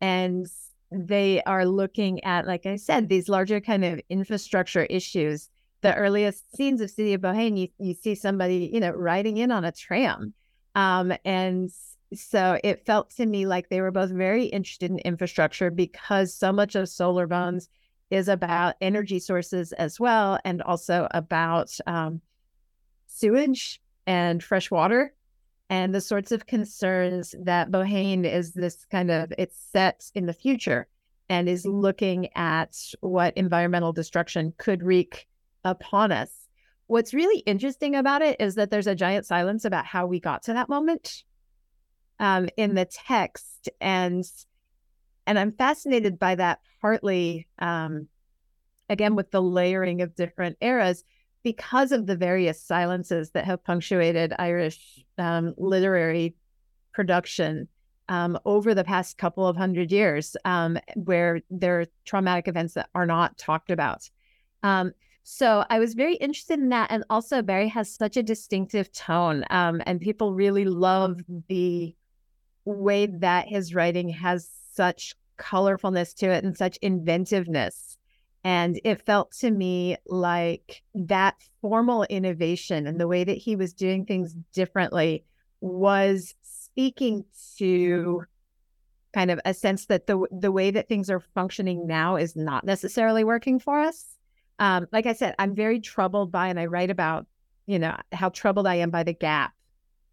[0.00, 0.46] And
[0.90, 5.48] they are looking at, like I said, these larger kind of infrastructure issues.
[5.82, 9.52] The earliest scenes of City of Bohane, you, you see somebody, you know, riding in
[9.52, 10.34] on a tram.
[10.74, 11.70] Um, and
[12.12, 16.52] so it felt to me like they were both very interested in infrastructure because so
[16.52, 17.68] much of Solar Bones
[18.10, 22.20] is about energy sources as well, and also about um,
[23.06, 25.14] sewage and fresh water
[25.70, 30.32] and the sorts of concerns that Bohane is this kind of it's set in the
[30.32, 30.86] future
[31.28, 35.26] and is looking at what environmental destruction could wreak
[35.64, 36.30] upon us.
[36.86, 40.42] What's really interesting about it is that there's a giant silence about how we got
[40.44, 41.24] to that moment
[42.20, 44.24] um, in the text, and
[45.26, 48.08] and I'm fascinated by that partly, um,
[48.88, 51.04] again, with the layering of different eras
[51.42, 56.34] because of the various silences that have punctuated Irish um, literary
[56.92, 57.68] production
[58.08, 62.88] um, over the past couple of hundred years, um, where there are traumatic events that
[62.94, 64.08] are not talked about.
[64.62, 66.90] Um, so I was very interested in that.
[66.90, 71.94] And also, Barry has such a distinctive tone, um, and people really love the
[72.66, 77.96] way that his writing has such colorfulness to it and such inventiveness.
[78.44, 83.72] And it felt to me like that formal innovation and the way that he was
[83.72, 85.24] doing things differently
[85.60, 87.24] was speaking
[87.56, 88.24] to
[89.14, 92.64] kind of a sense that the the way that things are functioning now is not
[92.64, 94.16] necessarily working for us.
[94.58, 97.26] Um, like I said, I'm very troubled by, and I write about,
[97.66, 99.52] you know, how troubled I am by the gap,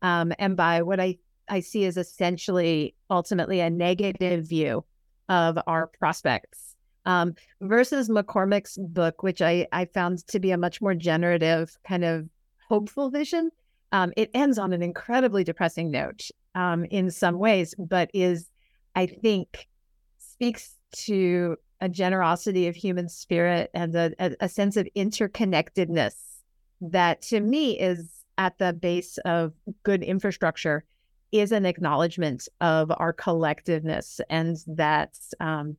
[0.02, 1.18] um, and by what I
[1.52, 4.86] I see as essentially ultimately a negative view
[5.28, 10.82] of our prospects um, versus McCormack's book, which I, I found to be a much
[10.82, 12.30] more generative kind of
[12.70, 13.52] hopeful vision.
[13.92, 16.22] Um, it ends on an incredibly depressing note
[16.56, 18.48] um, in some ways, but is,
[18.96, 19.68] I think,
[20.20, 26.16] speaks to a generosity of human spirit and a, a sense of interconnectedness
[26.80, 29.52] that to me is at the base of
[29.84, 30.86] good infrastructure
[31.32, 35.78] is an acknowledgement of our collectiveness and that um,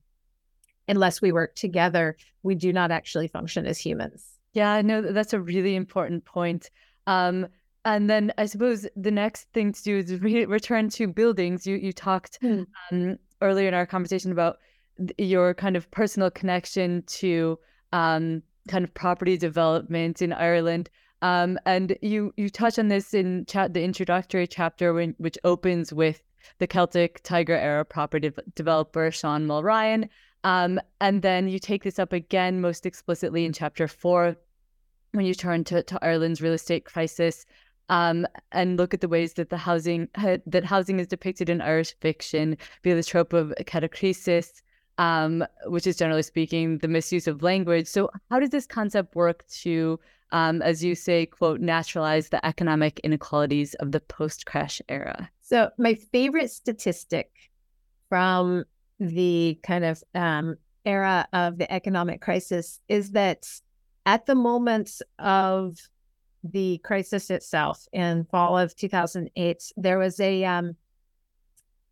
[0.89, 4.39] unless we work together, we do not actually function as humans.
[4.55, 6.71] Yeah, I know that's a really important point.
[7.07, 7.49] Um,
[7.85, 11.67] and then I suppose the next thing to do is re- return to buildings.
[11.67, 12.67] You you talked mm.
[12.91, 14.59] um, earlier in our conversation about
[15.19, 17.59] your kind of personal connection to
[17.93, 20.91] um, kind of property development in Ireland.
[21.23, 25.93] Um, and you you touch on this in chat the introductory chapter, when, which opens
[25.93, 26.23] with
[26.59, 30.09] the Celtic Tiger era property de- developer Sean Mulryan.
[30.45, 34.37] Um, and then you take this up again most explicitly in chapter four
[35.13, 37.47] when you turn to, to Ireland's real estate crisis
[37.89, 40.09] um, and look at the ways that the housing
[40.47, 44.63] that housing is depicted in Irish fiction via the trope of catachresis,
[44.99, 47.87] um, which is generally speaking the misuse of language.
[47.87, 50.01] So, how does this concept work to
[50.33, 55.31] um, as you say, quote, naturalize the economic inequalities of the post crash era?
[55.41, 57.31] So, my favorite statistic
[58.09, 58.65] from
[58.99, 63.47] the kind of um, era of the economic crisis is that
[64.07, 65.77] at the moment of
[66.45, 70.77] the crisis itself in fall of 2008, there was a um,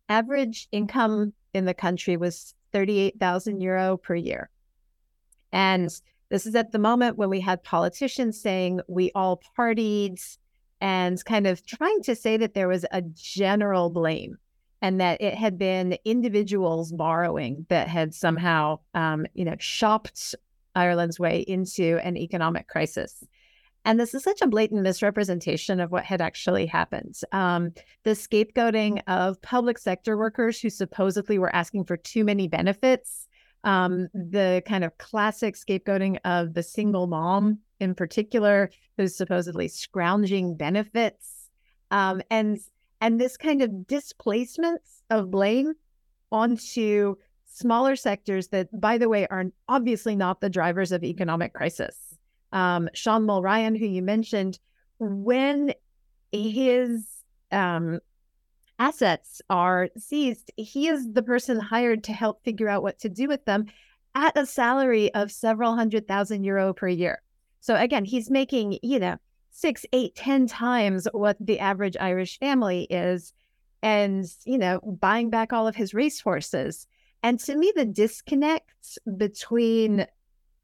[0.09, 4.49] average income in the country was 38,000 euro per year.
[5.51, 5.89] And
[6.31, 10.37] this is at the moment when we had politicians saying we all partied
[10.79, 14.37] and kind of trying to say that there was a general blame
[14.81, 20.33] and that it had been individuals borrowing that had somehow, um, you know, shopped
[20.73, 23.23] Ireland's way into an economic crisis.
[23.83, 27.15] And this is such a blatant misrepresentation of what had actually happened.
[27.31, 27.73] Um,
[28.03, 33.27] the scapegoating of public sector workers who supposedly were asking for too many benefits,
[33.63, 40.55] um, the kind of classic scapegoating of the single mom in particular, who's supposedly scrounging
[40.55, 41.49] benefits,
[41.89, 42.59] um, and
[43.01, 45.73] and this kind of displacements of blame
[46.31, 52.15] onto smaller sectors that, by the way, are obviously not the drivers of economic crisis.
[52.53, 54.59] Um, Sean Mulryan, who you mentioned,
[54.99, 55.73] when
[56.31, 57.07] his
[57.51, 57.99] um,
[58.81, 63.27] assets are seized, he is the person hired to help figure out what to do
[63.27, 63.67] with them
[64.15, 67.21] at a salary of several hundred thousand euro per year.
[67.59, 69.17] So again, he's making, you know,
[69.51, 73.33] six, eight, ten times what the average Irish family is,
[73.83, 76.87] and you know, buying back all of his racehorses.
[77.21, 80.07] And to me, the disconnect between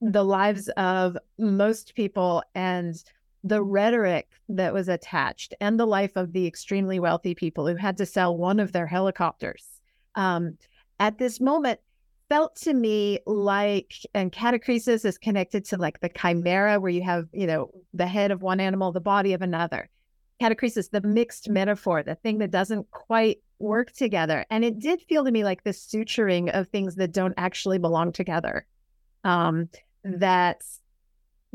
[0.01, 2.95] the lives of most people and
[3.47, 7.97] the rhetoric that was attached and the life of the extremely wealthy people who had
[7.97, 9.77] to sell one of their helicopters
[10.15, 10.57] um,
[10.99, 11.79] at this moment
[12.29, 17.27] felt to me like and catachresis is connected to like the chimera where you have
[17.31, 19.89] you know the head of one animal the body of another.
[20.41, 24.45] Catachresis the mixed metaphor the thing that doesn't quite work together.
[24.49, 28.11] And it did feel to me like the suturing of things that don't actually belong
[28.11, 28.67] together
[29.23, 29.69] um,
[30.03, 30.61] that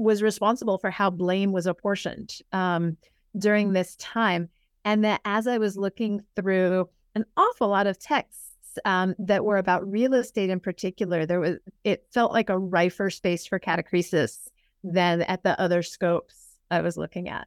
[0.02, 2.96] was responsible for how blame was apportioned um,
[3.38, 3.74] during mm.
[3.74, 4.48] this time.
[4.84, 9.58] And that as I was looking through an awful lot of texts um, that were
[9.58, 14.48] about real estate in particular, there was it felt like a rifer space for catachresis
[14.82, 17.46] than at the other scopes I was looking at.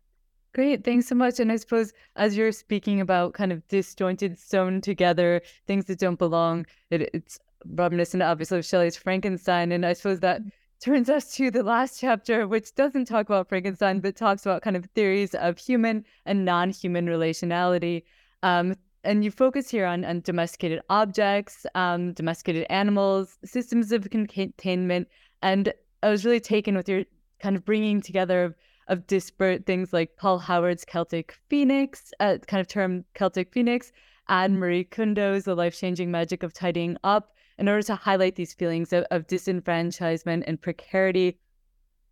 [0.53, 1.41] Great, thanks so much.
[1.41, 6.17] And I suppose as you're speaking about kind of disjointed, sewn together things that don't
[6.17, 11.33] belong, it, it's reminiscent obviously of Shelley's Frankenstein, and I suppose that mm turns us
[11.35, 15.33] to the last chapter, which doesn't talk about Frankenstein, but talks about kind of theories
[15.35, 18.03] of human and non human relationality.
[18.43, 25.07] Um, and you focus here on, on domesticated objects, um, domesticated animals, systems of containment.
[25.41, 27.03] And I was really taken with your
[27.39, 28.55] kind of bringing together of,
[28.87, 33.91] of disparate things like Paul Howard's Celtic Phoenix, uh, kind of term Celtic Phoenix,
[34.27, 38.53] and Marie Kondo's The Life Changing Magic of Tidying Up, in order to highlight these
[38.53, 41.37] feelings of, of disenfranchisement and precarity.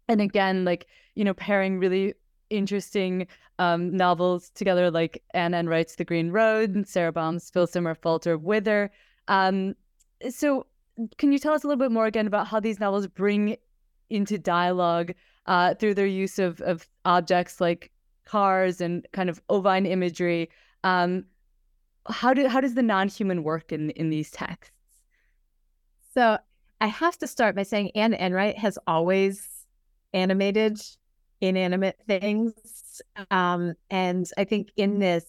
[0.08, 2.14] And again, like, you know, pairing really
[2.50, 3.28] interesting
[3.60, 8.38] um, novels together, like Anne Enright's The Green Road and Sara Baume's Spill Simmer Falter
[8.38, 8.91] Wither.
[9.28, 9.76] Um,
[10.30, 10.68] so,
[11.18, 13.58] can you tell us a little bit more again about how these novels bring
[14.10, 15.14] into dialogue
[15.48, 17.91] uh, through their use of, of objects like
[18.26, 20.50] cars and kind of ovine imagery?
[20.84, 21.26] Um,
[22.08, 24.72] how do how does the non-human work in in these texts?
[26.14, 26.38] So
[26.80, 29.47] I have to start by saying Anne Enright has always
[30.14, 30.80] animated
[31.41, 33.01] inanimate things.
[33.32, 35.26] Um, and I think in this,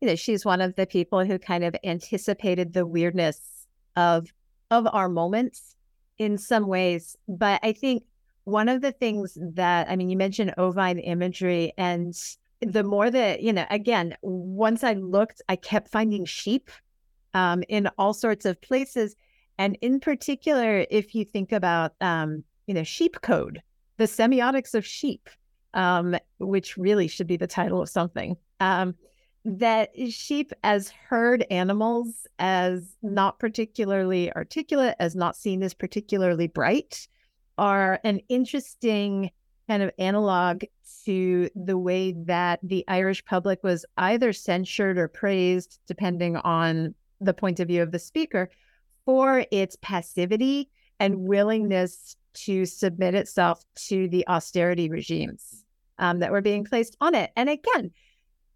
[0.00, 4.32] you know, she's one of the people who kind of anticipated the weirdness of
[4.70, 5.76] of our moments
[6.18, 7.16] in some ways.
[7.26, 8.04] But I think
[8.44, 12.14] one of the things that I mean, you mentioned ovine imagery, and
[12.60, 16.70] the more that you know, again, once I looked, I kept finding sheep
[17.32, 19.16] um, in all sorts of places.
[19.58, 23.62] And in particular, if you think about, um, you know, sheep code,
[23.96, 25.28] the semiotics of sheep,
[25.74, 28.94] um, which really should be the title of something, um,
[29.44, 37.06] that sheep as herd animals, as not particularly articulate, as not seen as particularly bright,
[37.58, 39.30] are an interesting
[39.68, 40.64] kind of analog
[41.04, 47.34] to the way that the Irish public was either censured or praised, depending on the
[47.34, 48.50] point of view of the speaker,
[49.04, 55.64] for its passivity and willingness to submit itself to the austerity regimes
[55.98, 57.30] um, that were being placed on it.
[57.36, 57.92] And again,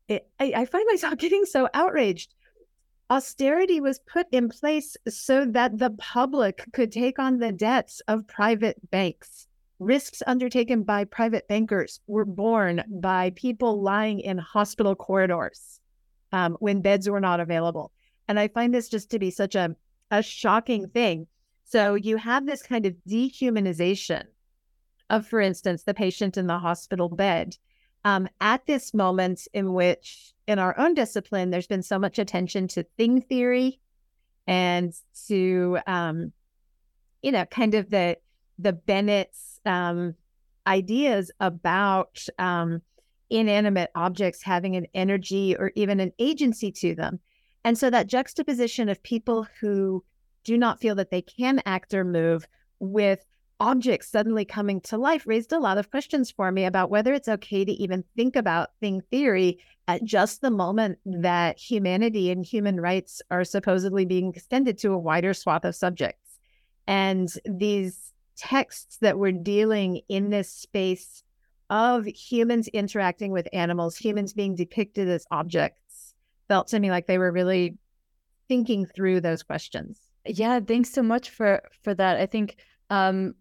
[0.08, 2.34] it, I, I find myself getting so outraged.
[3.10, 8.26] Austerity was put in place so that the public could take on the debts of
[8.26, 9.46] private banks.
[9.78, 15.80] Risks undertaken by private bankers were borne by people lying in hospital corridors
[16.32, 17.92] um, when beds were not available.
[18.26, 19.74] And I find this just to be such a
[20.10, 21.26] a shocking thing.
[21.64, 24.24] So you have this kind of dehumanization
[25.10, 27.56] of, for instance, the patient in the hospital bed.
[28.04, 32.68] Um, at this moment in which, in our own discipline, there's been so much attention
[32.68, 33.80] to thing theory
[34.46, 34.94] and
[35.26, 36.32] to um,
[37.22, 38.16] you know kind of the
[38.58, 40.14] the Bennett's um,
[40.66, 42.82] ideas about um,
[43.30, 47.20] inanimate objects having an energy or even an agency to them.
[47.64, 50.04] And so that juxtaposition of people who
[50.44, 52.46] do not feel that they can act or move
[52.78, 53.24] with
[53.60, 57.28] objects suddenly coming to life raised a lot of questions for me about whether it's
[57.28, 62.80] okay to even think about thing theory at just the moment that humanity and human
[62.80, 66.38] rights are supposedly being extended to a wider swath of subjects.
[66.86, 71.24] And these texts that we're dealing in this space
[71.70, 75.87] of humans interacting with animals, humans being depicted as objects,
[76.48, 77.76] felt to me like they were really
[78.48, 80.00] thinking through those questions.
[80.26, 82.18] Yeah, thanks so much for for that.
[82.18, 82.56] I think
[82.90, 83.34] um,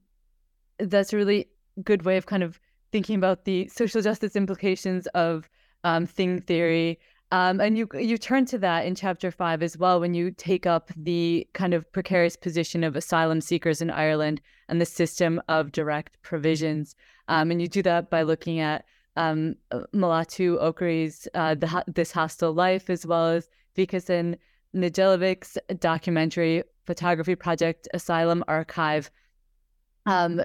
[0.80, 1.48] that's a really
[1.84, 2.60] good way of kind of
[2.92, 5.50] thinking about the social justice implications of
[5.84, 7.00] um, thing theory.
[7.32, 10.66] Um, and you you turn to that in chapter five as well when you take
[10.66, 14.40] up the kind of precarious position of asylum seekers in Ireland
[14.70, 16.96] and the system of direct provisions.
[17.28, 18.86] Um, and you do that by looking at
[19.18, 19.56] um,
[19.94, 24.38] Melatu Okorie's uh, the, This Hostel Life, as well as Vikas
[24.76, 29.12] Nedeljkovic's documentary photography project Asylum Archive.
[30.06, 30.42] Um,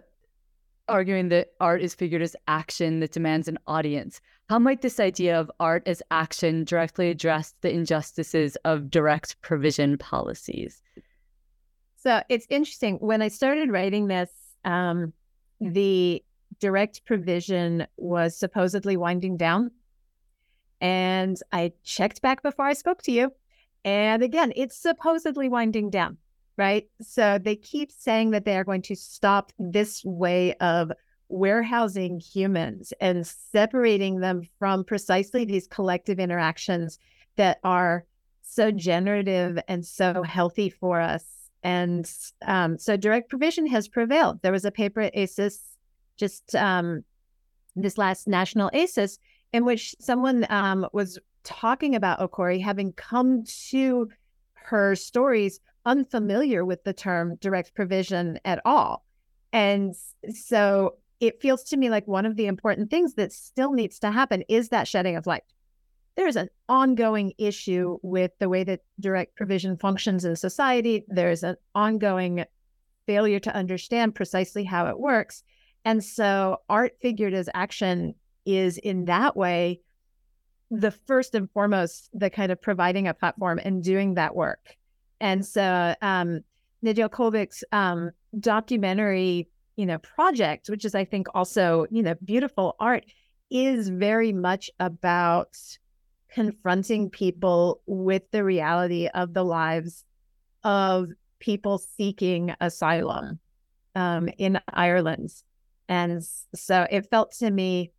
[0.89, 4.21] arguing that art is figured as action that demands an audience.
[4.49, 9.97] How might this idea of art as action directly address the injustices of direct provision
[9.97, 10.83] policies?
[11.97, 12.97] So it's interesting.
[12.97, 14.31] When I started writing this,
[14.65, 15.13] um,
[15.61, 16.23] the
[16.63, 19.71] direct provision was supposedly winding down.
[20.81, 23.33] And I checked back before I spoke to you.
[23.85, 26.17] And again, it's supposedly winding down
[26.57, 26.87] right?
[27.01, 30.93] So they keep saying that they are going to stop this way of
[31.29, 36.99] warehousing humans and separating them from precisely these collective interactions
[37.37, 38.05] that are
[38.43, 41.25] so generative and so healthy for us.
[41.63, 42.11] And
[42.47, 44.43] um, so direct provision has prevailed.
[44.43, 45.72] There was a paper at ACIS
[46.23, 47.03] just um,
[47.75, 49.19] this last national ACIS
[49.53, 54.09] in which someone um, was talking about Okorie having come to
[54.55, 59.05] her stories unfamiliar with the term direct provision at all.
[59.53, 59.97] And
[60.33, 64.13] so it feels to me like one of the important things that still needs to
[64.13, 65.43] happen is that shedding of light.
[66.15, 71.05] There's an ongoing issue with the way that direct provision functions in society.
[71.09, 72.45] There's an ongoing
[73.07, 75.43] failure to understand precisely how it works.
[75.85, 78.15] And so art figured as action
[78.45, 79.81] is in that way
[80.71, 84.77] the first and foremost the kind of providing a platform and doing that work
[85.23, 86.41] and so um,
[86.85, 88.11] Nedeljkovic's um,
[88.41, 93.05] documentary, you know, project, which is I think also you know beautiful art,
[93.49, 95.57] is very much about
[96.35, 100.05] confronting people with the reality of the lives
[100.65, 101.09] of
[101.39, 103.39] people seeking asylum
[103.95, 105.31] um, in Ireland.
[105.89, 106.23] And
[106.55, 107.91] so it felt to me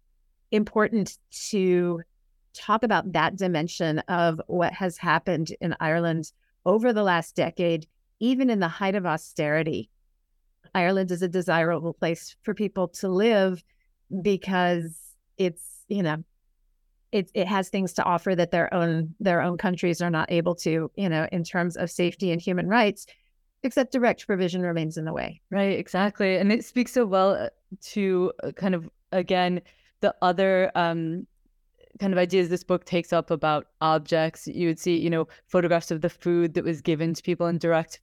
[0.52, 1.18] important
[1.50, 2.02] to
[2.54, 6.32] talk about that dimension of what has happened in Ireland
[6.66, 7.88] over the last decade,
[8.20, 9.90] even in the height of austerity,
[10.74, 13.64] Ireland is a desirable place for people to live
[14.22, 14.98] because
[15.38, 16.24] it's, you know,
[17.12, 20.56] it, it has things to offer that their own their own countries are not able
[20.56, 23.06] to, you know, in terms of safety and human rights,
[23.64, 25.42] except direct provision remains in the way.
[25.50, 26.38] Right, exactly.
[26.38, 27.50] And it speaks so well uh,
[27.82, 29.62] to uh, kind of again
[30.02, 31.28] the other um
[32.00, 34.48] kind of ideas this book takes up about objects.
[34.48, 37.58] You would see, you know, photographs of the food that was given to people in
[37.58, 38.00] direct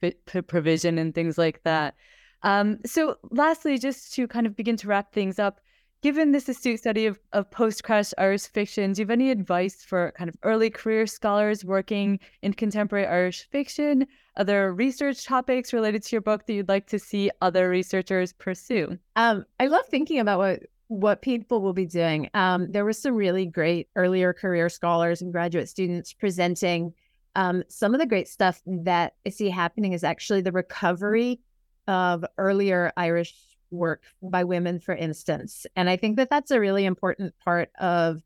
[0.46, 1.94] provision and things like that.
[2.42, 5.60] Um, so, lastly, just to kind of begin to wrap things up,
[6.02, 9.84] given this astute study of, of post crash Irish fiction, do you have any advice
[9.84, 14.06] for kind of early career scholars working in contemporary Irish fiction?
[14.36, 18.98] Other research topics related to your book that you'd like to see other researchers pursue?
[19.16, 22.28] Um, I love thinking about what what people will be doing.
[22.34, 26.92] Um, there were some really great earlier career scholars and graduate students presenting.
[27.36, 31.38] Um, some of the great stuff that I see happening is actually the recovery
[31.86, 33.34] of earlier Irish
[33.70, 35.66] work by women, for instance.
[35.76, 38.22] And I think that that's a really important part of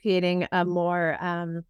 [0.00, 1.64] creating a more um,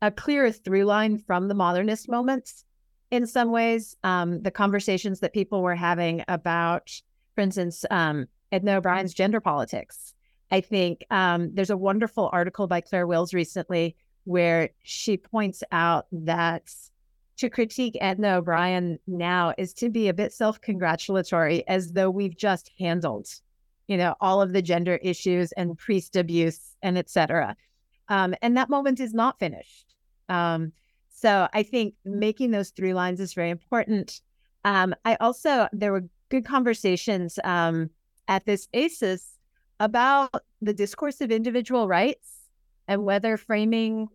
[0.00, 2.64] a clearer through line from the modernist moments.
[3.10, 6.90] In some ways, um, the conversations that people were having about,
[7.34, 10.14] for instance, um, Edna O'Brien's gender politics.
[10.50, 16.06] I think um, there's a wonderful article by Claire Wills recently where she points out
[16.12, 16.70] that
[17.38, 22.70] to critique Edna O'Brien now is to be a bit self-congratulatory, as though we've just
[22.78, 23.28] handled,
[23.86, 27.56] you know, all of the gender issues and priest abuse and etc.
[28.08, 29.94] Um, and that moment is not finished.
[30.28, 30.72] Um,
[31.10, 34.20] So I think making those three lines is very important.
[34.64, 37.90] Um, I also, there were good conversations um,
[38.28, 39.38] at this ACIS
[39.80, 42.28] about the discourse of individual rights
[42.86, 44.08] and whether framing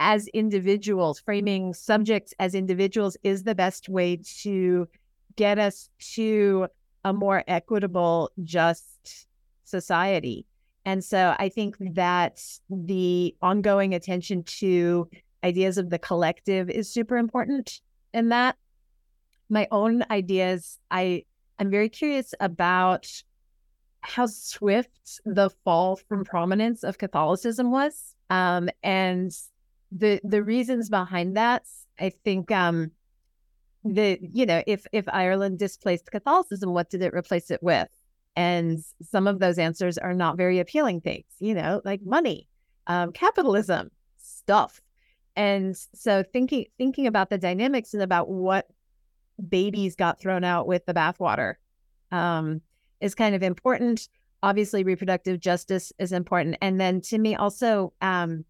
[0.00, 4.88] as individuals, framing subjects as individuals is the best way to
[5.36, 6.68] get us to
[7.04, 9.26] a more equitable, just
[9.64, 10.46] society.
[10.84, 15.08] And so I think that the ongoing attention to
[15.44, 17.80] ideas of the collective is super important
[18.14, 18.56] in that.
[19.50, 21.24] My own ideas, I
[21.58, 23.06] I'm very curious about
[24.00, 28.14] how swift the fall from prominence of Catholicism was.
[28.30, 29.36] Um, and
[29.90, 31.64] the the reasons behind that,
[31.98, 32.92] I think um
[33.84, 37.88] the you know, if if Ireland displaced Catholicism, what did it replace it with?
[38.36, 42.48] And some of those answers are not very appealing things, you know, like money,
[42.86, 44.80] um, capitalism, stuff.
[45.34, 48.66] And so thinking thinking about the dynamics and about what
[49.48, 51.54] babies got thrown out with the bathwater
[52.10, 52.60] um,
[53.00, 54.08] is kind of important.
[54.42, 58.44] Obviously, reproductive justice is important, and then to me also um,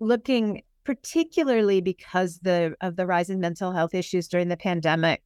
[0.00, 5.22] looking particularly because the of the rise in mental health issues during the pandemic.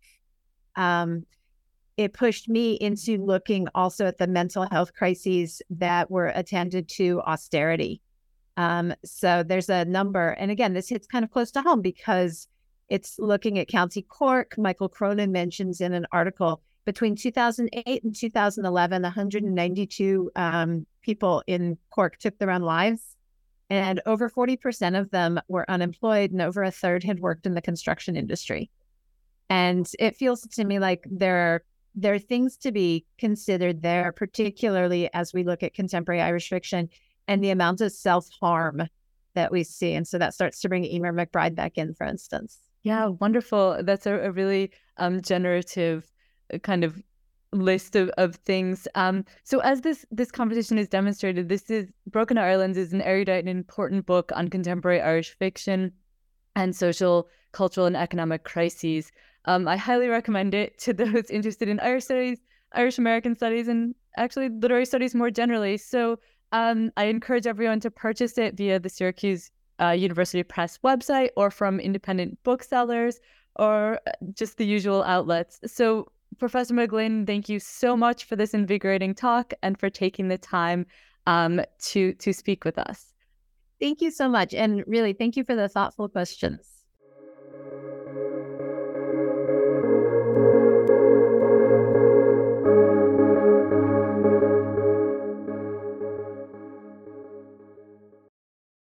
[0.76, 1.26] Um,
[1.98, 7.20] it pushed me into looking also at the mental health crises that were attended to
[7.26, 8.00] austerity
[8.56, 12.48] um, so there's a number, and again, this hits kind of close to home because
[12.88, 14.54] it's looking at County Cork.
[14.58, 22.18] Michael Cronin mentions in an article between 2008 and 2011, 192 um, people in Cork
[22.18, 23.16] took their own lives,
[23.72, 27.62] and over 40% of them were unemployed, and over a third had worked in the
[27.62, 28.70] construction industry.
[29.48, 31.64] And it feels to me like there are
[31.94, 36.90] there are things to be considered there, particularly as we look at contemporary Irish fiction
[37.28, 38.82] and the amount of self harm
[39.34, 39.94] that we see.
[39.94, 42.58] And so that starts to bring Eimear McBride back in, for instance.
[42.82, 43.78] Yeah, wonderful.
[43.82, 46.06] That's a, a really um, generative
[46.52, 47.02] uh, kind of
[47.52, 48.88] list of, of things.
[48.94, 53.40] Um, so as this this competition is demonstrated, this is Broken Ireland is an erudite
[53.40, 55.92] and important book on contemporary Irish fiction
[56.56, 59.10] and social, cultural, and economic crises.
[59.44, 62.38] Um, I highly recommend it to those interested in Irish studies,
[62.72, 65.76] Irish American studies, and actually literary studies more generally.
[65.76, 66.18] So
[66.52, 69.50] um, I encourage everyone to purchase it via the Syracuse
[69.80, 73.20] uh, University Press website or from independent booksellers
[73.56, 75.60] or uh, just the usual outlets.
[75.66, 76.08] So,
[76.38, 80.86] Professor McGlynn, thank you so much for this invigorating talk and for taking the time
[81.26, 83.12] um, to to speak with us.
[83.80, 86.82] Thank you so much, and really thank you for the thoughtful questions.